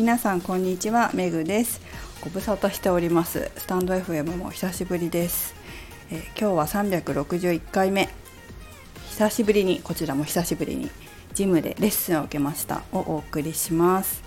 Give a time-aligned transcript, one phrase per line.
[0.00, 1.78] 皆さんこんにちはめぐです。
[2.22, 3.50] ご無沙汰しております。
[3.58, 5.54] スタンド FM も久しぶりです、
[6.10, 8.08] えー、今日は361回目。
[9.10, 10.90] 久しぶりにこちらも久しぶりに
[11.34, 12.82] ジムでレッスンを受けました。
[12.92, 14.22] をお送りします。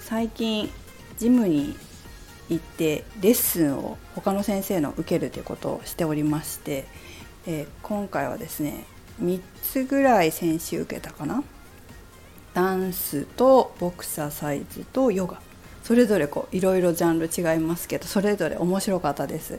[0.00, 0.70] 最近
[1.18, 1.76] ジムに
[2.48, 6.86] 行ってレッスンを他の先生の受けるということをしておりまして、
[7.46, 8.86] えー、今回はですね
[9.22, 11.44] 3つぐらい先週受けたかな。
[12.54, 15.40] ダンスとボクササイズとヨガ。
[15.82, 19.58] それぞれこういろいろジャンル違いますけどそれぞれ面白かったです。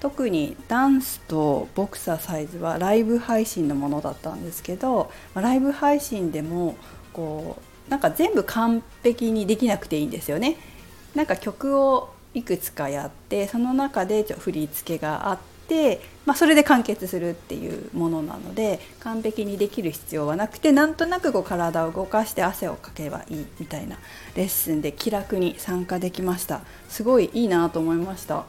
[0.00, 6.76] 特にダンスとボクササイズはライブ配信のものだったんですけどライブ配信でも
[7.12, 10.56] こうなんか全部完璧にできなくていいんですよね。
[11.14, 15.57] なんか曲をいくつかやってその中でちょ振り付けがあって、
[16.24, 23.98] まあ、それで完結するっていうものなので完璧にできる必要はなくてなんとなくこう体を動かして汗をかけばいいみたいな
[24.34, 26.60] レッスンで気楽に参加できました。
[26.88, 28.44] すごいいいなと思いました。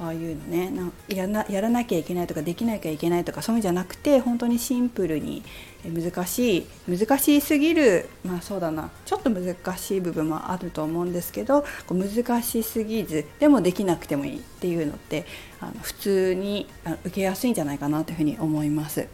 [0.00, 5.44] ああいうのねなやなやらなきゃいけないとかできなきゃいけないとかそういうんじゃなくて本当にシンプルに
[5.84, 15.26] 難しい難しすぎるまあそうだなちょっと難しい部分もあると思うんですけどこう難しすぎずでもできなくてもいいっていうのって
[15.60, 16.66] あの普通に
[17.04, 19.06] 受けやすいんじゃないかなというふうに思います。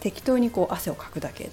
[0.00, 1.50] 適当にこう汗をかくだけ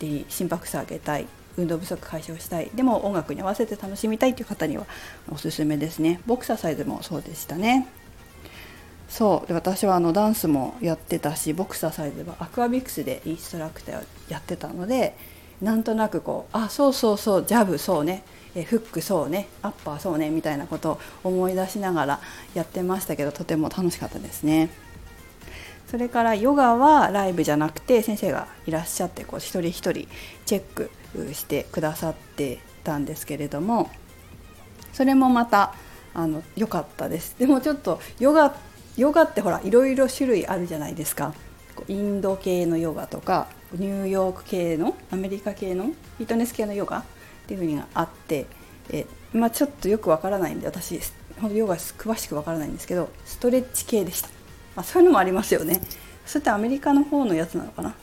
[0.00, 2.70] で心拍数上げたい運動不足解消したい。
[2.74, 4.86] でも音楽に合わせて楽しみたいという方には
[5.30, 6.20] おすすめですね。
[6.26, 7.86] ボクササイズもそうでしたね。
[9.08, 9.48] そう。
[9.48, 15.14] で私はあのダンスもやってたしボクササイズはアクアビクスでインストラクターやってたので
[15.60, 18.22] なんとなくこうあそうそうそうジャブそうね。
[18.54, 19.48] えフックそうね。
[19.62, 20.30] アッパーそうね。
[20.30, 22.20] みたいなことを思い出しながら
[22.54, 24.70] やってましたけどとても楽しかったですね。
[25.92, 30.08] それからヨガはライブじゃなくて先生がいらっしゃってこう一人一人
[30.46, 30.90] チェック
[31.32, 33.90] してくださってたんですけれども
[34.92, 35.74] それもまた
[36.14, 37.36] あの良かったです。
[37.38, 38.54] でもちょっとヨガ
[38.96, 41.32] ヨガってほらいろいろ種類あるじゃないですか。
[41.88, 47.04] インド系のヨガとかニューヨーク系のアメリカ系のフィットネス系のヨガっ
[47.46, 48.46] ていうふうにあって
[48.90, 51.00] え、まあ、ちょっとよくわからないんで私
[51.40, 54.28] 本当ヨガ詳しくわからないんですけどストレッチ系でした、
[54.76, 55.80] まあ、そういうのもありますよね。
[56.26, 57.94] それってアメリカの方のやつなのかな？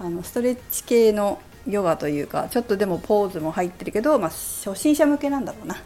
[0.00, 5.76] あのストレッチ系のヨガというかちょっとでもポーズも入ってるけど、まあ、初心者向けなんだろうな。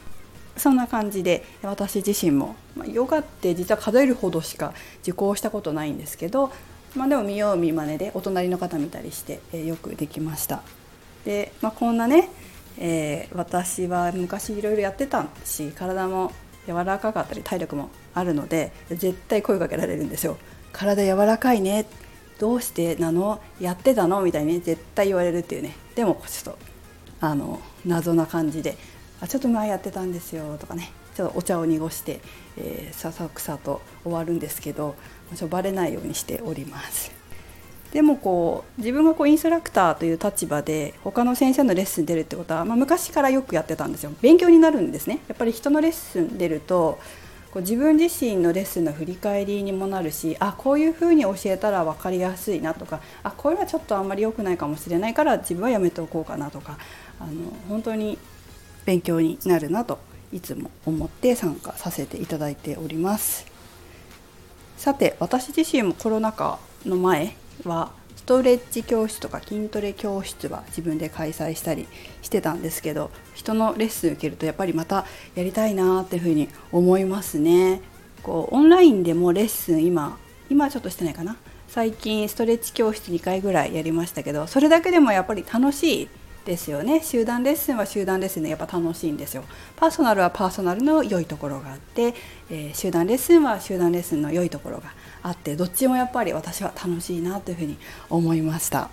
[0.57, 6.51] そんな感じで私自身も、まあ、ヨガって実は数えるほどしか受講したことないんですけど、
[6.97, 10.63] まあ、でも見よう見まねでお隣の方見たりして、え、よくできました。
[11.25, 12.29] で、まあ、こんなね、
[12.79, 16.33] えー、私は昔いろいろやってたし体も
[16.67, 20.39] 柔らかかったり体力もあるので絶対声かけられるんですよ。
[20.73, 21.87] 体柔らかいね。
[22.39, 23.41] どうしてなの？
[23.61, 24.21] やってたの？
[24.23, 25.77] みたいに、ね、絶対言われるっていうね。
[25.95, 26.59] でもちょっと
[27.21, 28.77] あの謎な感じで
[29.21, 30.93] 「あちょっと前やってたんですよ」とかね。
[31.15, 32.21] ちょっとお茶を濁して、
[32.57, 34.95] えー、ささくさと終わるんですけど
[35.35, 37.11] ちょバレないようにしております。
[37.93, 44.13] でもこう自分がこうインストラクターという立場で他の先生のレッスン出るってことは、まあ、昔からよくやってたんですよ。
[44.21, 45.19] 勉強になるんですね。
[45.27, 47.01] やっぱり人のレッスン出ると
[47.53, 56.79] こう自分自身のレッスンの振り返りにもなるしあこういうふうに教えたら分かりやすいなとかあこれはちょっとあんまり良くないかもしれないから自分はやめておこうかなとか
[57.19, 57.33] あの
[57.69, 58.19] 本当に
[58.85, 59.99] 勉強になるなと
[60.33, 63.47] いつも思って参加させていただいております。
[64.77, 67.91] さて私自身もコロナ禍の前は
[68.29, 71.89] トレッチ教室とか筋トレ教室は自分で開催したり
[72.21, 77.81] してたんですけど人のレッスン受けるとやっぱりまたやりたいなっていうふうに思いますね。
[78.23, 80.19] こうオンラインでもレッスン今
[80.51, 81.39] 今ちょっとしてないかな？
[81.69, 86.09] 最近ストレッチ教室2回ぐらいやりましたけどそれだけでもやっぱり楽しい
[86.49, 87.03] ですよね。
[87.03, 89.45] 集団レッスンは集団レッスンでやっぱ楽しいんですよ。
[89.77, 92.15] パーソナルはパーソナルの良いところがあって、
[92.51, 97.77] えー、集団レッスンは集団レッスンの良いところがあってどっちもやっぱり私は楽しいなというふうに
[98.09, 98.89] 思いました。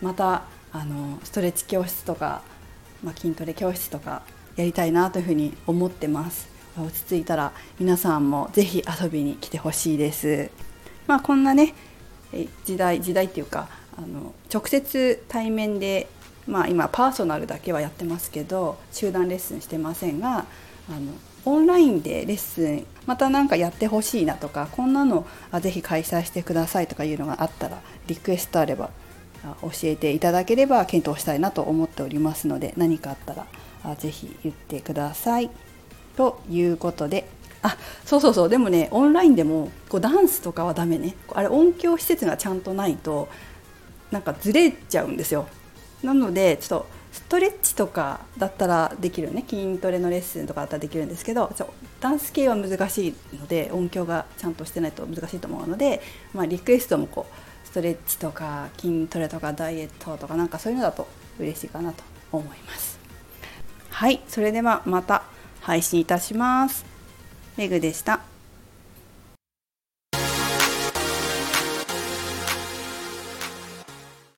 [0.00, 2.42] またあのストレッチ教室とか、
[3.02, 4.22] まあ、筋トレ教室とか
[4.54, 6.48] やりたいなというふうに思ってます。
[6.78, 10.50] 落ち着いたら皆さんも是非遊びに来てほしいです。
[11.08, 11.74] まあこんなね
[12.64, 13.68] 時代時代っていうか
[13.98, 16.08] あの直接対面で
[16.46, 20.46] まあ今パーソナルだけはやってますけど集団レッスンしてませんが
[20.88, 21.12] あの
[21.44, 28.90] オンラインでレッスンまた何かやってほしいなとかこんなのあぜひ開催してくださいとかいうのがあったらリクエストあれば
[29.62, 33.46] 教えていただければ検討したいなと思っておりますので何かあったら
[33.84, 35.50] あぜひ言ってください。
[36.16, 37.26] ということで
[37.62, 43.28] あそうそうそうでもねオンラインでもこうダンスとかはダメねあれ音響施設がちゃんとないと
[44.10, 45.46] なんかずれちゃうんですよ
[46.02, 49.44] なのでちょっとストレッチとかだったらできるね。
[49.48, 51.54] 筋トレのレッスンとかだったらできるんですけど
[52.00, 56.00] ダンス系は難しいので音響がちゃんとしてないと難しいと思うので、
[56.32, 61.06] まあ、リクエストもこうストレッチとか筋トレとかダイエットとかなんかそういうのだと
[61.38, 62.02] 嬉しいかなと
[62.32, 62.98] 思います。
[63.90, 65.22] はいそれではまた
[65.60, 66.84] 配信いたします。
[67.56, 68.31] メグでした。